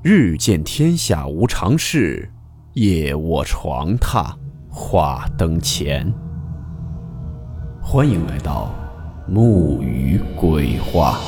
[0.00, 2.30] 日见天下无常事，
[2.74, 4.32] 夜卧床榻
[4.70, 6.08] 话灯前。
[7.82, 8.72] 欢迎来到
[9.26, 11.18] 木鱼鬼话。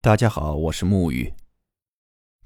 [0.00, 1.30] 大家好，我是木鱼。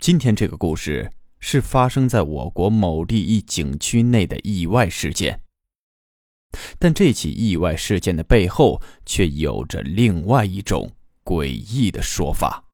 [0.00, 5.40] 今天这个故事是发生在我国某地一景区内的意外事件。
[6.78, 10.90] 但这起意外事件的背后却有着另外一种
[11.24, 12.64] 诡异的说法。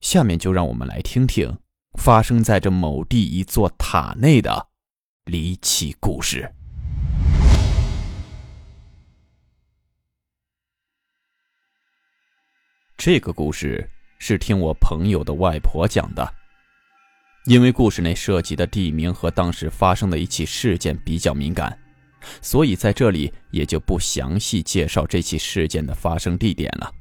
[0.00, 1.58] 下面就让我们来听听
[1.98, 4.68] 发生在这某地一座塔内的
[5.24, 6.52] 离奇故事。
[12.96, 16.34] 这个故事是听我朋友的外婆讲的，
[17.46, 21.76] 因为故事内涉及的地名和当时发生的一起事件比较敏感。
[22.40, 26.92] 所以在这里也就不详细介绍这起事件的发生地点了。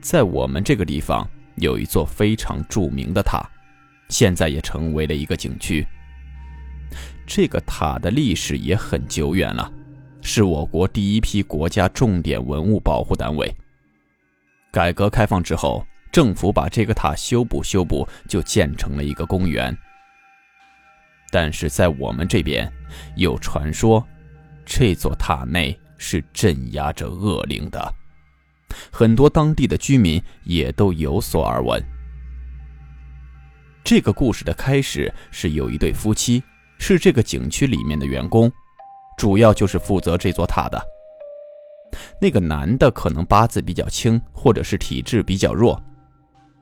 [0.00, 3.42] 在我们这个地方有一座非常著名的塔，
[4.08, 5.86] 现在也成为了一个景区。
[7.26, 9.72] 这个塔的历史也很久远了，
[10.20, 13.52] 是我国第一批国家重点文物保护单位。
[14.70, 19.76] 改革开放之后，政府把这个塔修补修补，就建成了一个公园。
[21.34, 22.72] 但是在我们这边，
[23.16, 24.06] 有传说，
[24.64, 27.94] 这座塔内是镇压着恶灵的，
[28.92, 31.82] 很多当地的居民也都有所耳闻。
[33.82, 36.40] 这个故事的开始是有一对夫妻，
[36.78, 38.48] 是这个景区里面的员工，
[39.18, 40.80] 主要就是负责这座塔的。
[42.20, 45.82] 那个男的可能八字比较轻，或者是体质比较弱，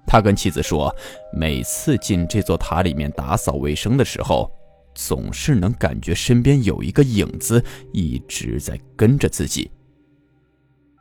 [0.06, 0.90] 他跟妻子说，
[1.30, 4.50] 每次进这座塔里面打扫卫生的时候。
[4.94, 7.62] 总是能感觉身边有一个影子
[7.92, 9.70] 一直在跟着自己，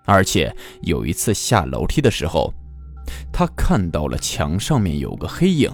[0.06, 2.54] 而且有一次下楼梯的时候，
[3.32, 5.70] 他看到了墙上面有个黑影，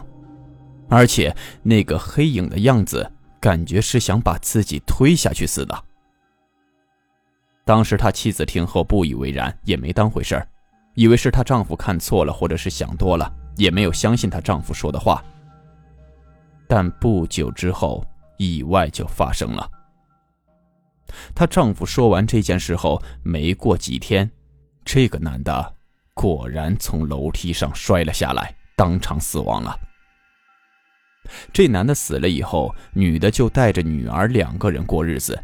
[0.89, 3.09] 而且那个黑影的样子
[3.39, 5.83] 感觉是想把自己推下去似的。
[7.65, 10.47] 当时他妻子听后不以为然，也没当回事儿，
[10.95, 15.21] 以为是她丈夫看错了，或者是想多了，也没有相信她丈夫说的话。
[16.65, 18.03] 但不久之后，
[18.37, 19.69] 意外就发生了。
[21.35, 24.29] 她丈夫说完这件事后，没过几天，
[24.83, 25.75] 这个男的
[26.13, 29.77] 果然从楼梯上摔了下来，当场死亡了。
[31.51, 35.37] 这男的死了以后，女的就带着女儿两个人过日子。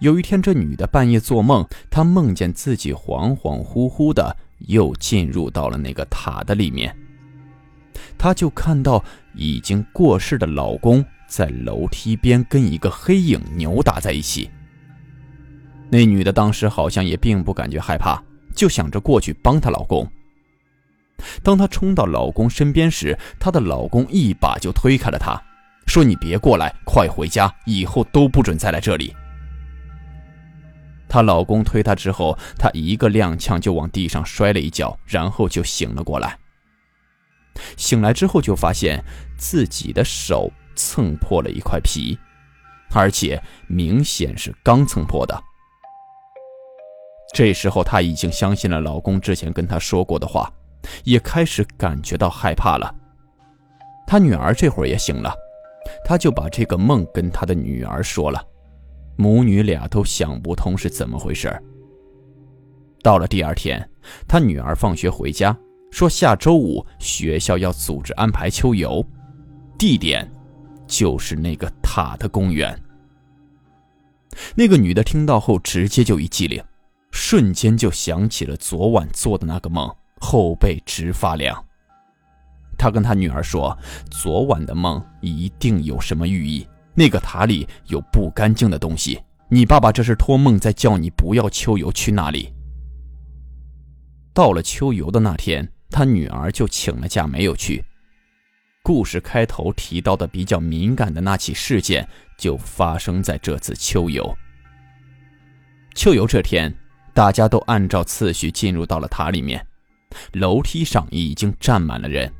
[0.00, 4.36] 有一天，这女的半夜做梦，她梦见自己恍恍惚惚的
[4.66, 6.94] 又进入到了那个塔的里面。
[8.18, 9.02] 她就看到
[9.34, 14.50] 已经过世的老公在楼梯边跟一个黑影扭打在一起。
[15.90, 18.20] 那女的当时好像也并不感觉害怕，
[18.54, 20.10] 就想着过去帮她老公。
[21.42, 25.40] 当她冲到老公身边时，她的老公一把就推开了她，
[25.86, 29.14] 说：“你别过来，快回家，以后都不准再来这里。”
[31.08, 36.38] 她老公推她之后，她一个踉跄就往地上摔了一跤，然后就醒了过来。
[37.76, 39.02] 醒来之后，就发现
[39.38, 42.16] 自己的手蹭破了一块皮，
[42.92, 45.36] 而且明显是刚蹭破的。
[47.34, 50.50] 这时候，她已经相信了老公之前跟她说过的话，
[51.02, 52.94] 也开始感觉到害怕了。
[54.06, 55.34] 她女儿这会儿也醒了，
[56.04, 58.40] 她就把这个梦跟她的女儿说了，
[59.16, 61.52] 母女俩都想不通是怎么回事。
[63.02, 63.90] 到了第二天，
[64.28, 65.56] 她女儿放学回家。
[65.90, 69.02] 说下周五学校要组织安排秋游，
[69.78, 70.30] 地点
[70.88, 72.76] 就是那个塔的公园。
[74.56, 76.60] 那个女的听到后直接就一激灵，
[77.12, 79.88] 瞬间就想起了昨晚做的那个梦，
[80.20, 81.64] 后背直发凉。
[82.76, 83.76] 她跟她女儿说，
[84.10, 89.20] 昨晚的梦一定有什么寓意，那个塔里有不干净的东西。
[89.48, 92.52] 你爸爸这是托梦在叫你不要秋游去那里。
[94.34, 95.70] 到了秋游的那天。
[95.90, 97.82] 他女儿就请了假，没有去。
[98.82, 102.08] 故事开头提到的比较敏感的那起事件，
[102.38, 104.36] 就发生在这次秋游。
[105.94, 106.74] 秋游这天，
[107.12, 109.66] 大家都按照次序进入到了塔里面，
[110.32, 112.32] 楼梯上已经站满了人。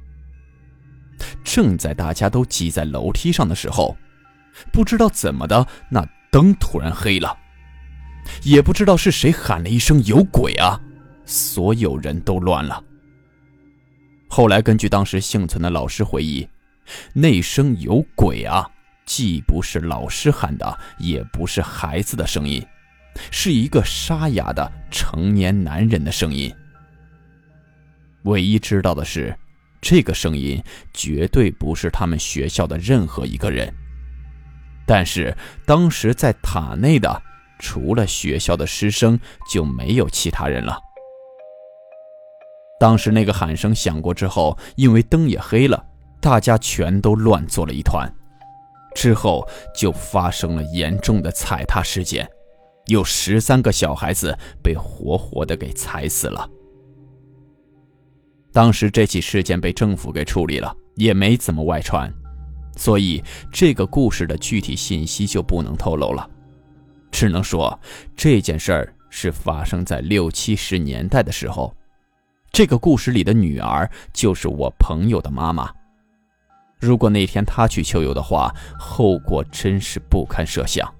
[1.44, 3.96] 正在大家都挤在楼梯上的时候，
[4.72, 7.36] 不知道怎么的，那灯突然黑了，
[8.44, 10.80] 也不知道是谁喊了一声“有鬼啊”，
[11.26, 12.82] 所有人都乱了。
[14.28, 16.46] 后来，根据当时幸存的老师回忆，
[17.12, 18.64] 那声“有鬼啊”，
[19.04, 22.64] 既不是老师喊的，也不是孩子的声音，
[23.30, 26.54] 是一个沙哑的成年男人的声音。
[28.24, 29.34] 唯一知道的是，
[29.80, 33.72] 这个声音绝对不是他们学校的任何一个人。
[34.86, 37.22] 但是当时在塔内的，
[37.58, 39.18] 除了学校的师生，
[39.50, 40.78] 就没有其他人了。
[42.78, 45.84] 当时那个喊声响过之后，因为灯也黑了，
[46.20, 48.08] 大家全都乱作了一团。
[48.94, 52.28] 之后就发生了严重的踩踏事件，
[52.86, 56.48] 有十三个小孩子被活活的给踩死了。
[58.52, 62.12] 当时这起事件被政府给处理了，也没怎么外传，
[62.76, 63.22] 所以
[63.52, 66.28] 这个故事的具体信息就不能透露了，
[67.10, 67.78] 只能说
[68.16, 71.72] 这件事儿是发生在六七十年代的时候。
[72.50, 75.70] 这个故事里的女儿就是我朋友的妈妈。
[76.80, 80.92] 如果那天她去秋游的话，后果真是不堪设想。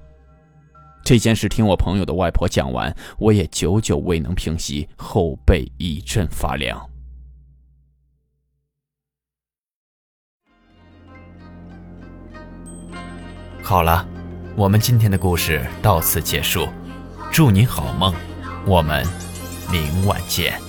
[1.05, 6.79] 这件事听我朋友的外婆讲完，我也久久未能平息，后背一阵发凉。
[13.63, 14.07] 好了，
[14.57, 16.69] 我们今天的故事到此结束，
[17.33, 18.15] 祝您好梦，
[18.67, 19.07] 我们
[19.71, 20.68] 明晚见。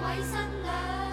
[0.00, 1.03] 鬼新娘？